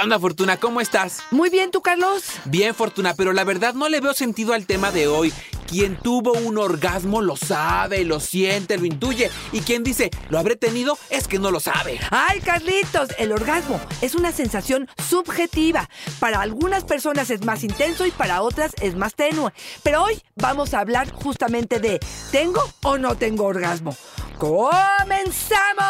[0.00, 0.56] ¿Qué onda, Fortuna?
[0.56, 1.18] ¿Cómo estás?
[1.30, 2.22] Muy bien, ¿tú, Carlos?
[2.46, 5.30] Bien, Fortuna, pero la verdad no le veo sentido al tema de hoy.
[5.68, 9.30] Quien tuvo un orgasmo lo sabe, lo siente, lo intuye.
[9.52, 12.00] Y quien dice, lo habré tenido, es que no lo sabe.
[12.10, 15.90] Ay, Carlitos, el orgasmo es una sensación subjetiva.
[16.18, 19.52] Para algunas personas es más intenso y para otras es más tenue.
[19.82, 22.00] Pero hoy vamos a hablar justamente de
[22.32, 23.94] ¿tengo o no tengo orgasmo?
[24.38, 25.89] ¡Comenzamos!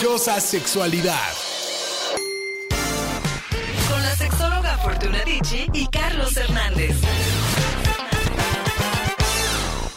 [0.00, 1.28] Dichosa sexualidad.
[3.86, 6.96] Con la sexóloga Fortuna Dicci y Carlos Hernández.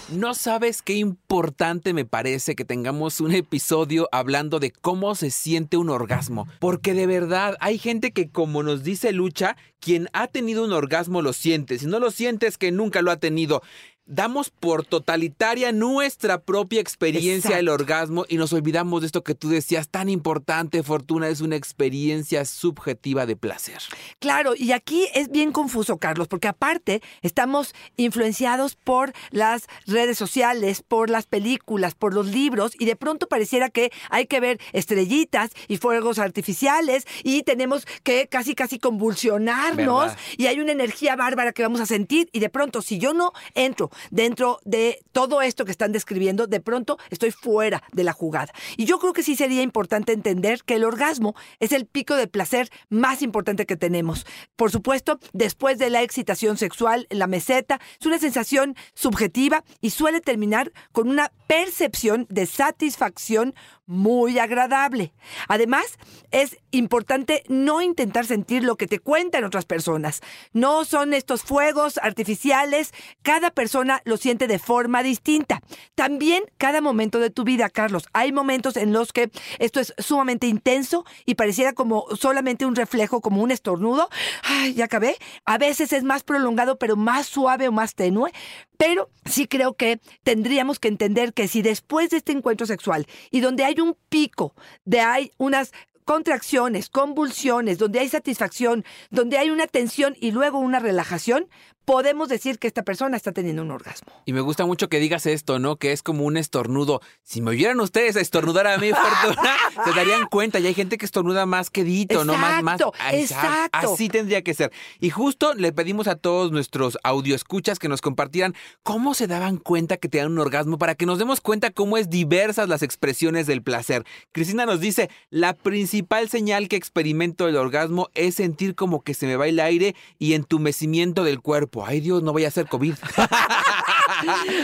[0.10, 5.78] No sabes qué importante me parece que tengamos un episodio hablando de cómo se siente
[5.78, 6.50] un orgasmo.
[6.60, 11.22] Porque de verdad hay gente que, como nos dice Lucha, quien ha tenido un orgasmo
[11.22, 11.80] lo siente.
[11.80, 13.64] Si no lo sientes, que nunca lo ha tenido
[14.06, 19.50] damos por totalitaria nuestra propia experiencia del orgasmo y nos olvidamos de esto que tú
[19.50, 23.78] decías, tan importante, Fortuna, es una experiencia subjetiva de placer.
[24.20, 30.84] Claro, y aquí es bien confuso, Carlos, porque aparte estamos influenciados por las redes sociales,
[30.86, 35.52] por las películas, por los libros, y de pronto pareciera que hay que ver estrellitas
[35.68, 40.18] y fuegos artificiales y tenemos que casi, casi convulsionarnos ¿Verdad?
[40.38, 43.32] y hay una energía bárbara que vamos a sentir y de pronto si yo no
[43.54, 48.54] entro dentro de todo esto que están describiendo, de pronto estoy fuera de la jugada.
[48.78, 52.28] Y yo creo que sí sería importante entender que el orgasmo es el pico de
[52.28, 54.26] placer más importante que tenemos.
[54.56, 60.22] Por supuesto, después de la excitación sexual, la meseta, es una sensación subjetiva y suele
[60.22, 63.54] terminar con una percepción de satisfacción
[63.86, 65.14] muy agradable.
[65.48, 65.98] Además,
[66.32, 70.22] es importante no intentar sentir lo que te cuentan otras personas.
[70.54, 75.62] No son estos fuegos artificiales, cada persona lo siente de forma distinta.
[75.96, 80.48] También cada momento de tu vida, Carlos, hay momentos en los que esto es sumamente
[80.48, 84.10] intenso y pareciera como solamente un reflejo, como un estornudo.
[84.44, 85.18] Ay, ya acabé.
[85.46, 88.32] A veces es más prolongado, pero más suave o más tenue.
[88.78, 93.40] Pero sí creo que tendríamos que entender que si después de este encuentro sexual y
[93.40, 94.54] donde hay un pico,
[94.86, 95.72] de hay unas
[96.06, 101.48] contracciones, convulsiones, donde hay satisfacción, donde hay una tensión y luego una relajación,
[101.86, 104.12] podemos decir que esta persona está teniendo un orgasmo.
[104.26, 105.76] Y me gusta mucho que digas esto, ¿no?
[105.76, 107.02] Que es como un estornudo.
[107.24, 110.60] Si me oyeran ustedes a estornudar a mí, Fortuna, se darían cuenta.
[110.60, 112.38] Y hay gente que estornuda más quedito, ¿no?
[112.38, 112.82] Más, más.
[113.12, 113.94] Exacto.
[113.94, 114.72] Así tendría que ser.
[115.00, 119.98] Y justo le pedimos a todos nuestros audioescuchas que nos compartieran cómo se daban cuenta
[119.98, 123.62] que tenían un orgasmo para que nos demos cuenta cómo es diversas las expresiones del
[123.62, 124.06] placer.
[124.32, 129.28] Cristina nos dice, la principal señal que experimento del orgasmo es sentir como que se
[129.28, 131.73] me va el aire y entumecimiento del cuerpo.
[131.86, 132.96] Ay Dios, no vaya a ser COVID.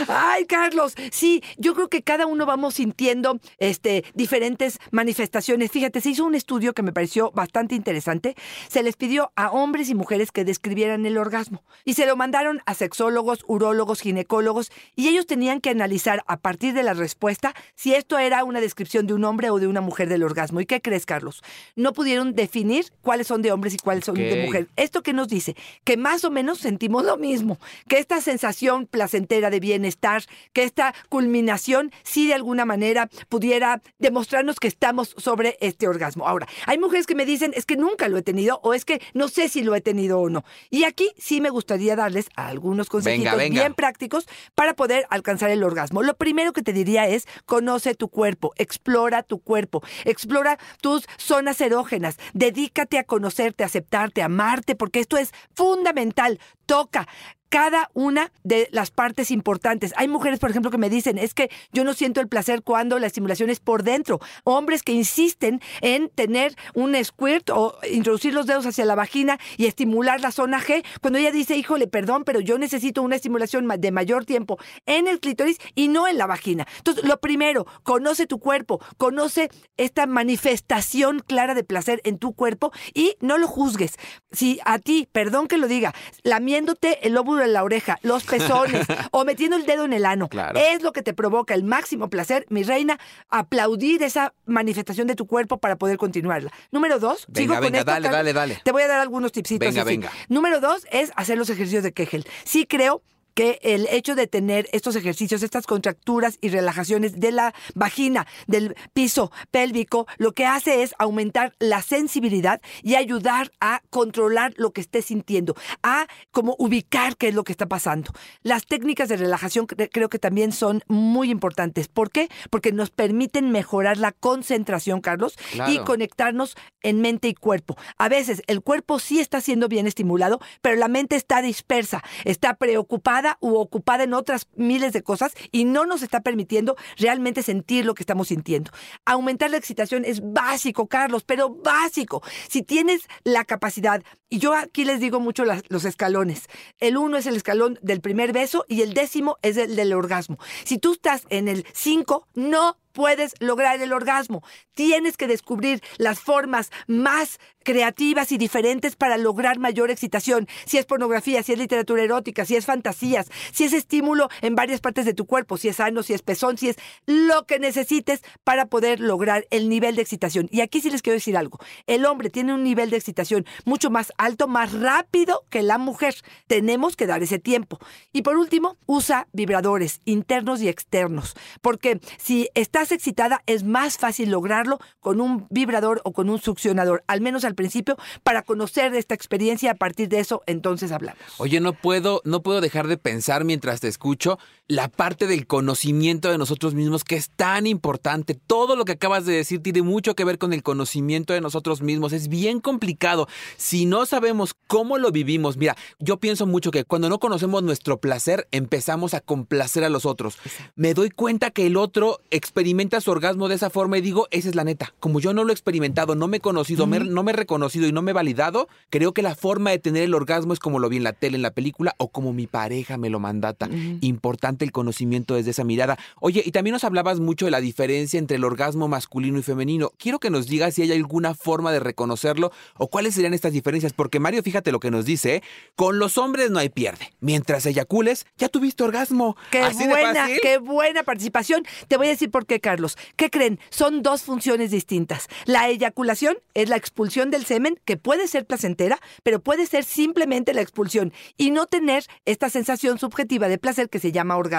[0.08, 5.70] Ay, Carlos, sí, yo creo que cada uno vamos sintiendo este, diferentes manifestaciones.
[5.70, 8.36] Fíjate, se hizo un estudio que me pareció bastante interesante.
[8.68, 12.62] Se les pidió a hombres y mujeres que describieran el orgasmo y se lo mandaron
[12.66, 17.94] a sexólogos, urólogos, ginecólogos y ellos tenían que analizar a partir de la respuesta si
[17.94, 20.60] esto era una descripción de un hombre o de una mujer del orgasmo.
[20.60, 21.42] ¿Y qué crees, Carlos?
[21.76, 24.68] No pudieron definir cuáles son de hombres y cuáles son de mujeres.
[24.76, 25.56] ¿Esto qué nos dice?
[25.84, 30.94] Que más o menos sentimos lo mismo, que esta sensación placentera de bienestar, que esta
[31.08, 36.26] culminación sí de alguna manera pudiera demostrarnos que estamos sobre este orgasmo.
[36.26, 39.00] Ahora, hay mujeres que me dicen, es que nunca lo he tenido o es que
[39.14, 40.44] no sé si lo he tenido o no.
[40.70, 43.60] Y aquí sí me gustaría darles algunos consejitos venga.
[43.60, 46.02] bien prácticos para poder alcanzar el orgasmo.
[46.02, 51.60] Lo primero que te diría es, conoce tu cuerpo, explora tu cuerpo, explora tus zonas
[51.60, 56.38] erógenas, dedícate a conocerte, a aceptarte, a amarte, porque esto es fundamental.
[56.66, 57.08] Toca
[57.50, 59.92] cada una de las partes importantes.
[59.96, 62.98] Hay mujeres, por ejemplo, que me dicen, es que yo no siento el placer cuando
[62.98, 64.20] la estimulación es por dentro.
[64.44, 69.66] Hombres que insisten en tener un squirt o introducir los dedos hacia la vagina y
[69.66, 73.90] estimular la zona G, cuando ella dice, híjole, perdón, pero yo necesito una estimulación de
[73.90, 76.66] mayor tiempo en el clítoris y no en la vagina.
[76.78, 82.72] Entonces, lo primero, conoce tu cuerpo, conoce esta manifestación clara de placer en tu cuerpo
[82.94, 83.96] y no lo juzgues.
[84.30, 88.86] Si a ti, perdón que lo diga, lamiéndote el lóbulo de la oreja, los pezones
[89.10, 90.58] o metiendo el dedo en el ano, Claro.
[90.58, 92.98] es lo que te provoca el máximo placer, mi reina,
[93.28, 96.50] aplaudir esa manifestación de tu cuerpo para poder continuarla.
[96.70, 98.12] Número dos, Venga, sigo con esto, dale, Carlos?
[98.12, 98.60] dale, dale.
[98.64, 99.66] Te voy a dar algunos tipsitos.
[99.66, 99.88] Venga, así.
[99.88, 100.10] venga.
[100.28, 102.26] Número dos es hacer los ejercicios de Kegel.
[102.44, 103.02] Sí creo
[103.34, 108.74] que el hecho de tener estos ejercicios, estas contracturas y relajaciones de la vagina, del
[108.92, 114.80] piso pélvico, lo que hace es aumentar la sensibilidad y ayudar a controlar lo que
[114.80, 118.12] esté sintiendo, a como ubicar qué es lo que está pasando.
[118.42, 121.88] Las técnicas de relajación creo que también son muy importantes.
[121.88, 122.28] ¿Por qué?
[122.50, 125.36] Porque nos permiten mejorar la concentración, Carlos,
[125.68, 127.76] y conectarnos en mente y cuerpo.
[127.98, 132.54] A veces el cuerpo sí está siendo bien estimulado, pero la mente está dispersa, está
[132.54, 137.84] preocupada u ocupada en otras miles de cosas y no nos está permitiendo realmente sentir
[137.84, 138.70] lo que estamos sintiendo.
[139.04, 142.22] Aumentar la excitación es básico, Carlos, pero básico.
[142.48, 147.26] Si tienes la capacidad, y yo aquí les digo mucho los escalones, el uno es
[147.26, 150.38] el escalón del primer beso y el décimo es el del orgasmo.
[150.64, 154.42] Si tú estás en el cinco, no puedes lograr el orgasmo.
[154.74, 160.48] Tienes que descubrir las formas más creativas y diferentes para lograr mayor excitación.
[160.64, 164.80] Si es pornografía, si es literatura erótica, si es fantasías, si es estímulo en varias
[164.80, 166.76] partes de tu cuerpo, si es sano, si es pezón, si es
[167.06, 170.48] lo que necesites para poder lograr el nivel de excitación.
[170.50, 171.58] Y aquí sí les quiero decir algo.
[171.86, 176.14] El hombre tiene un nivel de excitación mucho más alto, más rápido que la mujer.
[176.46, 177.78] Tenemos que dar ese tiempo.
[178.12, 181.34] Y por último, usa vibradores internos y externos.
[181.60, 182.48] Porque si
[182.80, 187.04] estás excitada, es más fácil lograrlo con un vibrador o con un succionador.
[187.06, 189.72] Al menos al principio para conocer esta experiencia.
[189.72, 191.22] A partir de eso, entonces hablamos.
[191.38, 194.38] Oye, no puedo, no puedo dejar de pensar mientras te escucho
[194.70, 198.34] la parte del conocimiento de nosotros mismos que es tan importante.
[198.34, 201.82] Todo lo que acabas de decir tiene mucho que ver con el conocimiento de nosotros
[201.82, 202.12] mismos.
[202.12, 203.26] Es bien complicado.
[203.56, 207.98] Si no sabemos cómo lo vivimos, mira, yo pienso mucho que cuando no conocemos nuestro
[207.98, 210.38] placer, empezamos a complacer a los otros.
[210.76, 214.48] Me doy cuenta que el otro experimenta su orgasmo de esa forma y digo, esa
[214.48, 214.94] es la neta.
[215.00, 217.92] Como yo no lo he experimentado, no me he conocido, no me he reconocido y
[217.92, 220.88] no me he validado, creo que la forma de tener el orgasmo es como lo
[220.88, 223.68] vi en la tele, en la película o como mi pareja me lo mandata.
[224.00, 225.98] Importante el conocimiento desde esa mirada.
[226.20, 229.92] Oye, y también nos hablabas mucho de la diferencia entre el orgasmo masculino y femenino.
[229.98, 233.92] Quiero que nos digas si hay alguna forma de reconocerlo o cuáles serían estas diferencias,
[233.92, 235.42] porque Mario, fíjate lo que nos dice, ¿eh?
[235.76, 237.12] con los hombres no hay pierde.
[237.20, 239.36] Mientras eyacules, ya tuviste orgasmo.
[239.50, 241.64] Qué buena, qué buena participación.
[241.88, 242.96] Te voy a decir por qué, Carlos.
[243.16, 243.58] ¿Qué creen?
[243.70, 245.28] Son dos funciones distintas.
[245.46, 250.54] La eyaculación es la expulsión del semen, que puede ser placentera, pero puede ser simplemente
[250.54, 254.49] la expulsión y no tener esta sensación subjetiva de placer que se llama orgasmo.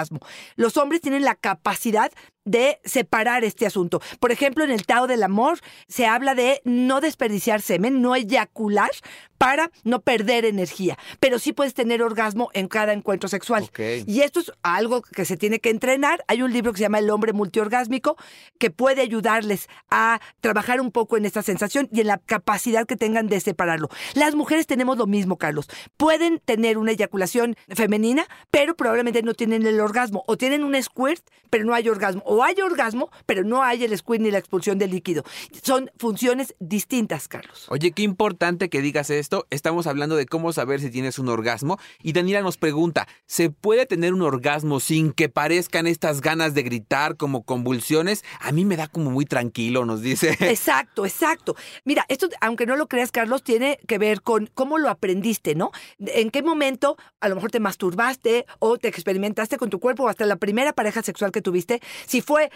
[0.56, 2.10] Los hombres tienen la capacidad
[2.44, 4.00] de separar este asunto.
[4.18, 8.90] Por ejemplo, en el Tao del Amor se habla de no desperdiciar semen, no eyacular
[9.38, 13.68] para no perder energía, pero sí puedes tener orgasmo en cada encuentro sexual.
[14.06, 16.24] Y esto es algo que se tiene que entrenar.
[16.28, 18.16] Hay un libro que se llama El hombre multiorgásmico
[18.58, 22.96] que puede ayudarles a trabajar un poco en esta sensación y en la capacidad que
[22.96, 23.88] tengan de separarlo.
[24.14, 25.68] Las mujeres tenemos lo mismo, Carlos.
[25.96, 31.22] Pueden tener una eyaculación femenina, pero probablemente no tienen el orgasmo o tienen un squirt,
[31.50, 34.78] pero no hay orgasmo o hay orgasmo, pero no hay el squirt ni la expulsión
[34.78, 35.22] del líquido.
[35.62, 37.66] Son funciones distintas, Carlos.
[37.68, 39.46] Oye, qué importante que digas esto.
[39.50, 41.78] Estamos hablando de cómo saber si tienes un orgasmo.
[42.02, 46.62] Y Daniela nos pregunta, ¿se puede tener un orgasmo sin que parezcan estas ganas de
[46.62, 48.24] gritar como convulsiones?
[48.40, 50.36] A mí me da como muy tranquilo, nos dice.
[50.40, 51.56] Exacto, exacto.
[51.84, 55.70] Mira, esto, aunque no lo creas, Carlos, tiene que ver con cómo lo aprendiste, ¿no?
[55.98, 60.26] En qué momento a lo mejor te masturbaste o te experimentaste con tu cuerpo hasta
[60.26, 61.80] la primera pareja sexual que tuviste.
[62.06, 62.50] Si fue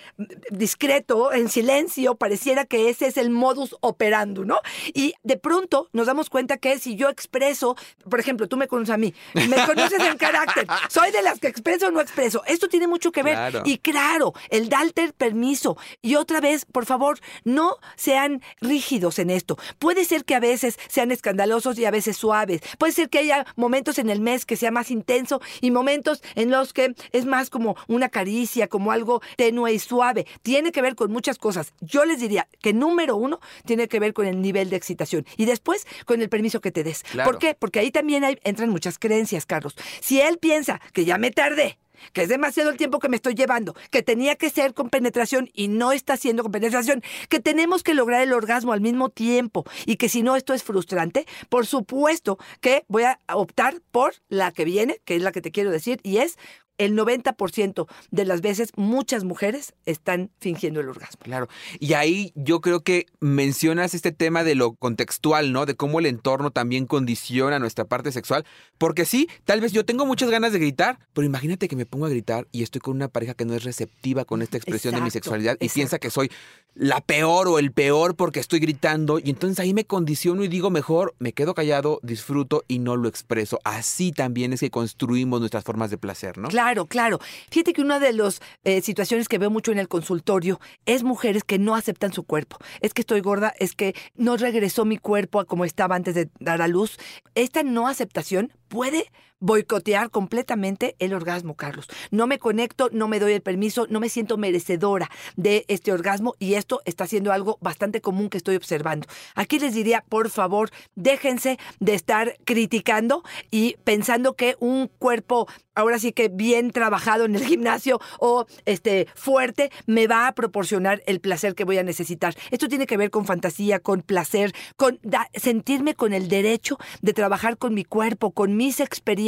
[0.51, 4.59] discreto, en silencio, pareciera que ese es el modus operandi, ¿no?
[4.93, 7.77] Y de pronto nos damos cuenta que si yo expreso,
[8.11, 11.47] por ejemplo, tú me conoces a mí, me conoces en carácter, soy de las que
[11.47, 12.43] expreso o no expreso.
[12.49, 13.63] Esto tiene mucho que ver.
[13.65, 15.77] Y claro, el darte permiso.
[16.03, 19.57] Y otra vez, por favor, no sean rígidos en esto.
[19.79, 22.63] Puede ser que a veces sean escandalosos y a veces suaves.
[22.79, 26.51] Puede ser que haya momentos en el mes que sea más intenso y momentos en
[26.51, 30.27] los que es más como una caricia, como algo tenue y suave.
[30.43, 31.73] Tiene que ver con muchas cosas.
[31.81, 35.45] Yo les diría que número uno tiene que ver con el nivel de excitación y
[35.45, 37.05] después con el permiso que te des.
[37.25, 37.55] ¿Por qué?
[37.55, 39.75] Porque ahí también hay, entran muchas creencias, Carlos.
[40.01, 41.79] Si él piensa que ya me tardé,
[42.13, 45.51] que es demasiado el tiempo que me estoy llevando, que tenía que ser con penetración
[45.53, 49.65] y no está siendo con penetración, que tenemos que lograr el orgasmo al mismo tiempo
[49.85, 54.53] y que si no esto es frustrante, por supuesto que voy a optar por la
[54.53, 56.39] que viene, que es la que te quiero decir, y es
[56.79, 61.21] el 90% de las veces muchas mujeres están fingiendo el orgasmo.
[61.23, 61.49] Claro.
[61.79, 65.67] Y ahí yo creo que mencionas este tema de lo contextual, ¿no?
[65.67, 68.45] De cómo el entorno también condiciona nuestra parte sexual.
[68.79, 72.07] Porque sí, tal vez yo tengo muchas ganas de gritar, pero imagínate que me pongo
[72.07, 75.01] a gritar y estoy con una pareja que no es receptiva con esta expresión de
[75.01, 76.31] mi sexualidad y piensa que soy
[76.79, 80.69] la peor o el peor porque estoy gritando y entonces ahí me condiciono y digo
[80.69, 83.59] mejor, me quedo callado, disfruto y no lo expreso.
[83.65, 86.49] Así también es que construimos nuestras formas de placer, ¿no?
[86.49, 87.19] Claro, claro.
[87.51, 88.43] Fíjate que una de las
[88.83, 92.59] situaciones que veo mucho en el consultorio es mujeres que no aceptan su cuerpo.
[92.83, 96.29] Es que estoy gorda, es que no regresó mi cuerpo a como estaba antes de
[96.41, 96.99] dar a luz.
[97.35, 101.87] Esta no aceptación puede boicotear completamente el orgasmo, Carlos.
[102.11, 106.35] No me conecto, no me doy el permiso, no me siento merecedora de este orgasmo
[106.39, 109.07] y esto está siendo algo bastante común que estoy observando.
[109.35, 115.99] Aquí les diría, por favor, déjense de estar criticando y pensando que un cuerpo ahora
[115.99, 121.21] sí que bien trabajado en el gimnasio o este fuerte me va a proporcionar el
[121.21, 122.35] placer que voy a necesitar.
[122.51, 124.99] Esto tiene que ver con fantasía, con placer, con
[125.35, 129.26] sentirme con el derecho de trabajar con mi cuerpo, con mis experiencias,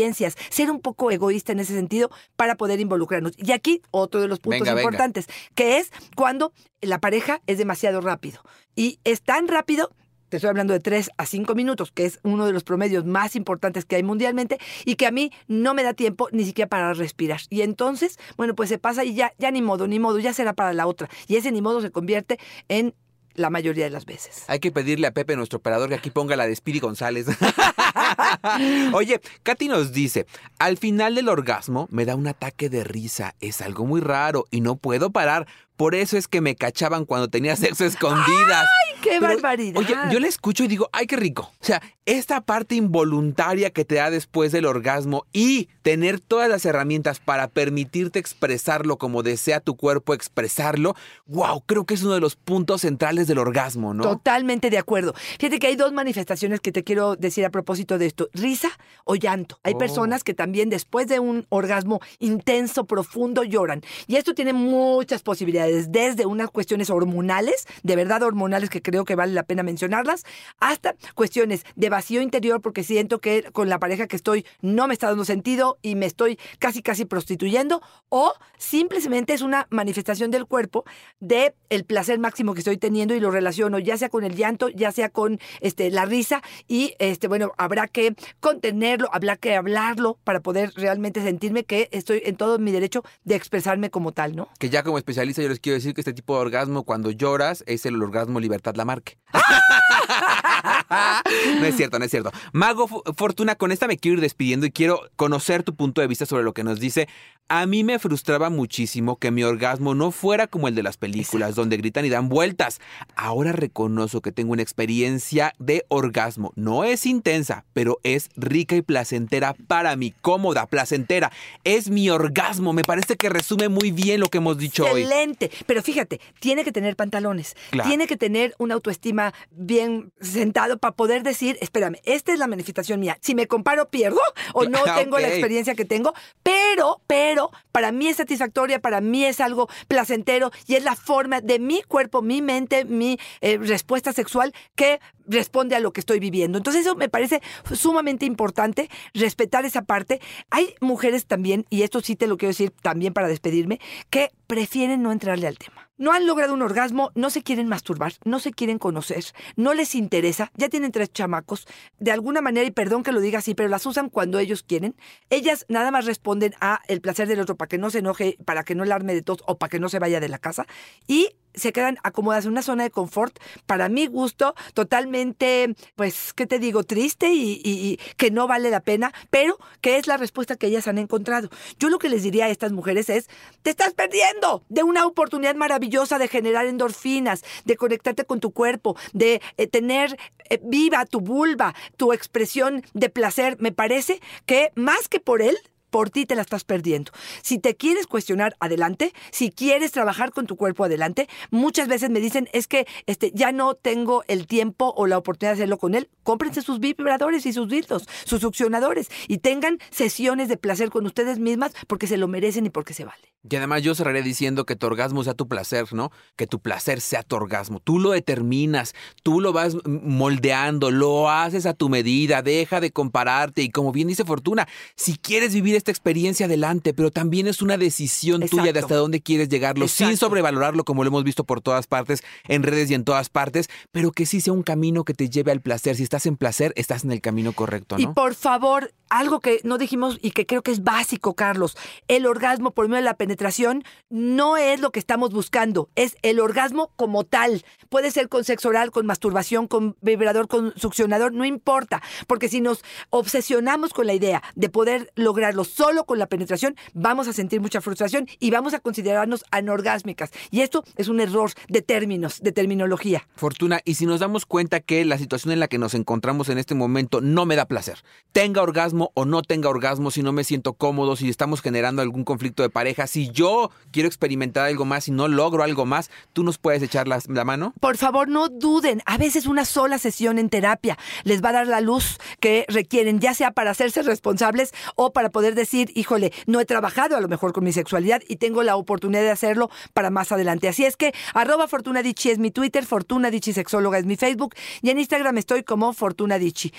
[0.50, 3.32] ser un poco egoísta en ese sentido para poder involucrarnos.
[3.36, 8.40] Y aquí otro de los puntos importantes, que es cuando la pareja es demasiado rápido.
[8.76, 9.90] Y es tan rápido
[10.28, 13.34] te estoy hablando de 3 a 5 minutos, que es uno de los promedios más
[13.34, 16.92] importantes que hay mundialmente y que a mí no me da tiempo ni siquiera para
[16.92, 17.40] respirar.
[17.48, 20.52] Y entonces, bueno, pues se pasa y ya, ya ni modo, ni modo, ya será
[20.52, 21.08] para la otra.
[21.26, 22.38] Y ese ni modo se convierte
[22.68, 22.94] en
[23.38, 24.44] la mayoría de las veces.
[24.48, 27.26] Hay que pedirle a Pepe, nuestro operador, que aquí ponga la de Spiri González.
[28.92, 30.26] Oye, Katy nos dice,
[30.58, 33.34] al final del orgasmo me da un ataque de risa.
[33.40, 35.46] Es algo muy raro y no puedo parar.
[35.78, 38.66] Por eso es que me cachaban cuando tenía sexo escondidas.
[38.88, 39.78] ¡Ay, qué barbaridad!
[39.78, 41.52] Oye, yo le escucho y digo, ¡ay, qué rico!
[41.60, 46.64] O sea, esta parte involuntaria que te da después del orgasmo y tener todas las
[46.64, 52.20] herramientas para permitirte expresarlo como desea tu cuerpo expresarlo, wow, creo que es uno de
[52.20, 54.02] los puntos centrales del orgasmo, ¿no?
[54.02, 55.14] Totalmente de acuerdo.
[55.38, 58.70] Fíjate que hay dos manifestaciones que te quiero decir a propósito de esto, risa
[59.04, 59.60] o llanto.
[59.62, 59.78] Hay oh.
[59.78, 63.82] personas que también después de un orgasmo intenso, profundo, lloran.
[64.08, 69.14] Y esto tiene muchas posibilidades desde unas cuestiones hormonales, de verdad hormonales que creo que
[69.14, 70.24] vale la pena mencionarlas,
[70.60, 74.94] hasta cuestiones de vacío interior porque siento que con la pareja que estoy no me
[74.94, 80.46] está dando sentido y me estoy casi casi prostituyendo o simplemente es una manifestación del
[80.46, 80.84] cuerpo
[81.20, 84.68] de el placer máximo que estoy teniendo y lo relaciono ya sea con el llanto,
[84.68, 90.18] ya sea con este la risa y este bueno, habrá que contenerlo, habrá que hablarlo
[90.24, 94.48] para poder realmente sentirme que estoy en todo mi derecho de expresarme como tal, ¿no?
[94.58, 97.64] Que ya como especialista yo les quiero decir que este tipo de orgasmo, cuando lloras,
[97.66, 99.18] es el orgasmo Libertad Lamarque.
[101.60, 102.32] no es cierto, no es cierto.
[102.52, 106.26] Mago Fortuna, con esta me quiero ir despidiendo y quiero conocer tu punto de vista
[106.26, 107.08] sobre lo que nos dice.
[107.50, 111.54] A mí me frustraba muchísimo que mi orgasmo no fuera como el de las películas,
[111.54, 112.78] donde gritan y dan vueltas.
[113.16, 116.52] Ahora reconozco que tengo una experiencia de orgasmo.
[116.56, 121.32] No es intensa, pero es rica y placentera para mí, cómoda, placentera.
[121.64, 122.74] Es mi orgasmo.
[122.74, 125.02] Me parece que resume muy bien lo que hemos dicho hoy.
[125.02, 125.47] Excelente.
[125.66, 127.56] Pero fíjate, tiene que tener pantalones.
[127.84, 133.00] Tiene que tener una autoestima bien sentado para poder decir, espérame, esta es la manifestación
[133.00, 133.18] mía.
[133.20, 134.20] Si me comparo, pierdo
[134.54, 139.24] o no tengo la experiencia que tengo, pero, pero, para mí es satisfactoria, para mí
[139.24, 144.12] es algo placentero y es la forma de mi cuerpo, mi mente, mi eh, respuesta
[144.12, 146.58] sexual que responde a lo que estoy viviendo.
[146.58, 147.40] Entonces eso me parece
[147.72, 150.20] sumamente importante, respetar esa parte.
[150.50, 153.80] Hay mujeres también, y esto sí te lo quiero decir también para despedirme,
[154.10, 155.88] que prefieren no entrarle al tema.
[155.98, 159.24] No han logrado un orgasmo, no se quieren masturbar, no se quieren conocer,
[159.56, 161.66] no les interesa, ya tienen tres chamacos,
[161.98, 164.94] de alguna manera, y perdón que lo diga así, pero las usan cuando ellos quieren.
[165.28, 168.62] Ellas nada más responden a el placer del otro para que no se enoje, para
[168.62, 170.66] que no el arme de tos o para que no se vaya de la casa.
[171.08, 176.46] Y se quedan acomodadas en una zona de confort, para mi gusto, totalmente, pues, ¿qué
[176.46, 176.84] te digo?
[176.84, 180.98] Triste y, que no vale la pena, pero que es la respuesta que ellas han
[180.98, 181.48] encontrado.
[181.78, 183.28] Yo lo que les diría a estas mujeres es,
[183.62, 188.96] te estás perdiendo de una oportunidad maravillosa de generar endorfinas, de conectarte con tu cuerpo,
[189.12, 190.18] de eh, tener
[190.50, 193.56] eh, viva tu vulva, tu expresión de placer.
[193.60, 195.56] Me parece que más que por él,
[195.90, 197.12] por ti te la estás perdiendo.
[197.42, 199.12] Si te quieres cuestionar, adelante.
[199.30, 201.28] Si quieres trabajar con tu cuerpo, adelante.
[201.50, 205.52] Muchas veces me dicen, es que este, ya no tengo el tiempo o la oportunidad
[205.52, 206.08] de hacerlo con él.
[206.22, 211.38] Cómprense sus vibradores y sus dildos, sus succionadores y tengan sesiones de placer con ustedes
[211.38, 213.34] mismas porque se lo merecen y porque se vale.
[213.48, 216.10] Y además yo cerraré diciendo que tu orgasmo sea tu placer, ¿no?
[216.36, 217.80] Que tu placer sea tu orgasmo.
[217.80, 223.62] Tú lo determinas, tú lo vas moldeando, lo haces a tu medida, deja de compararte
[223.62, 224.66] y como bien dice Fortuna,
[224.96, 229.20] si quieres vivir esta experiencia adelante, pero también es una decisión tuya de hasta dónde
[229.20, 233.04] quieres llegarlo, sin sobrevalorarlo como lo hemos visto por todas partes, en redes y en
[233.04, 235.96] todas partes, pero que sí sea un camino que te lleve al placer.
[235.96, 239.78] Si estás en placer, estás en el camino correcto, Y por favor, algo que no
[239.78, 241.76] dijimos y que creo que es básico, Carlos,
[242.08, 246.40] el orgasmo por medio de la penetración no es lo que estamos buscando, es el
[246.40, 247.64] orgasmo como tal.
[247.88, 252.60] Puede ser con sexo oral, con masturbación, con vibrador, con succionador, no importa, porque si
[252.60, 257.60] nos obsesionamos con la idea de poder lograrlo solo con la penetración, vamos a sentir
[257.60, 260.30] mucha frustración y vamos a considerarnos anorgásmicas.
[260.50, 263.26] Y esto es un error de términos, de terminología.
[263.36, 266.58] Fortuna, y si nos damos cuenta que la situación en la que nos encontramos en
[266.58, 270.44] este momento no me da placer, tenga orgasmo o no tenga orgasmo, si no me
[270.44, 275.08] siento cómodo, si estamos generando algún conflicto de pareja, si yo quiero experimentar algo más
[275.08, 277.74] y no logro algo más, ¿tú nos puedes echar la, la mano?
[277.80, 279.02] Por favor, no duden.
[279.06, 283.20] A veces una sola sesión en terapia les va a dar la luz que requieren,
[283.20, 287.28] ya sea para hacerse responsables o para poder decir, híjole, no he trabajado a lo
[287.28, 290.68] mejor con mi sexualidad y tengo la oportunidad de hacerlo para más adelante.
[290.68, 294.90] Así es que arroba Fortuna es mi Twitter, Fortuna Dichi Sexóloga es mi Facebook y
[294.90, 296.72] en Instagram estoy como Fortuna Dichi.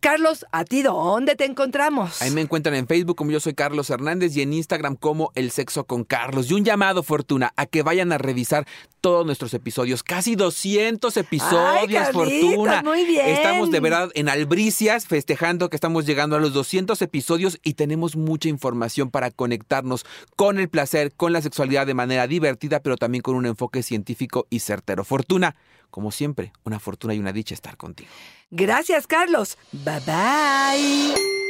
[0.00, 2.22] Carlos, ¿a ti dónde te encontramos?
[2.22, 5.50] Ahí me encuentran en Facebook como yo soy Carlos Hernández y en Instagram como El
[5.50, 6.48] Sexo con Carlos.
[6.50, 8.64] Y un llamado, Fortuna, a que vayan a revisar
[9.00, 10.04] todos nuestros episodios.
[10.04, 12.82] Casi 200 episodios, Ay, Carlitos, Fortuna.
[12.84, 13.26] muy bien.
[13.28, 18.14] Estamos de verdad en Albricias festejando que estamos llegando a los 200 episodios y tenemos
[18.14, 20.04] mucha información para conectarnos
[20.36, 24.46] con el placer, con la sexualidad de manera divertida, pero también con un enfoque científico
[24.48, 25.02] y certero.
[25.02, 25.56] Fortuna,
[25.90, 28.10] como siempre, una fortuna y una dicha estar contigo.
[28.50, 29.58] Gracias, Carlos.
[29.72, 31.47] Bye bye.